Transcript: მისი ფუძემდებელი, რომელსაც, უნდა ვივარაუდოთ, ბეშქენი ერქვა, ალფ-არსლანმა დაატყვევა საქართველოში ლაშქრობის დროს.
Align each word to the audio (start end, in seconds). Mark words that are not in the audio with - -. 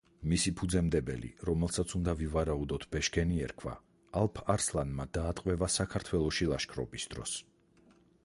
მისი 0.29 0.51
ფუძემდებელი, 0.59 1.27
რომელსაც, 1.49 1.91
უნდა 1.99 2.15
ვივარაუდოთ, 2.21 2.87
ბეშქენი 2.95 3.37
ერქვა, 3.49 3.75
ალფ-არსლანმა 4.21 5.07
დაატყვევა 5.17 5.71
საქართველოში 5.77 6.47
ლაშქრობის 6.55 7.09
დროს. 7.13 7.35